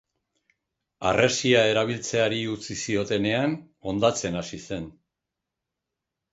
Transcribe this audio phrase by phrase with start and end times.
[1.09, 3.55] Harresia erabiltzeari utzi ziotenean
[3.93, 4.93] hondatzen hasi zen.